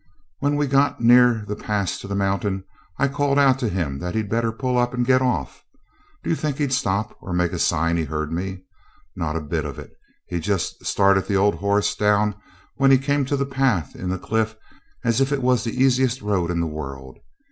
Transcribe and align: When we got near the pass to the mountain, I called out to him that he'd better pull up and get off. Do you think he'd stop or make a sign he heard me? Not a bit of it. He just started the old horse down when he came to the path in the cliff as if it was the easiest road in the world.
When 0.39 0.55
we 0.55 0.65
got 0.65 0.99
near 1.01 1.45
the 1.47 1.55
pass 1.55 1.99
to 1.99 2.07
the 2.07 2.15
mountain, 2.15 2.63
I 2.97 3.07
called 3.07 3.37
out 3.37 3.59
to 3.59 3.69
him 3.69 3.99
that 3.99 4.15
he'd 4.15 4.31
better 4.31 4.51
pull 4.51 4.79
up 4.79 4.95
and 4.95 5.05
get 5.05 5.21
off. 5.21 5.63
Do 6.23 6.31
you 6.31 6.35
think 6.35 6.57
he'd 6.57 6.73
stop 6.73 7.15
or 7.21 7.33
make 7.33 7.53
a 7.53 7.59
sign 7.59 7.97
he 7.97 8.05
heard 8.05 8.31
me? 8.31 8.63
Not 9.15 9.35
a 9.35 9.41
bit 9.41 9.63
of 9.63 9.77
it. 9.77 9.93
He 10.25 10.39
just 10.39 10.87
started 10.87 11.27
the 11.27 11.37
old 11.37 11.53
horse 11.53 11.95
down 11.95 12.33
when 12.77 12.89
he 12.89 12.97
came 12.97 13.25
to 13.25 13.37
the 13.37 13.45
path 13.45 13.95
in 13.95 14.09
the 14.09 14.17
cliff 14.17 14.55
as 15.03 15.21
if 15.21 15.31
it 15.31 15.43
was 15.43 15.63
the 15.63 15.79
easiest 15.83 16.23
road 16.23 16.49
in 16.49 16.61
the 16.61 16.65
world. 16.65 17.19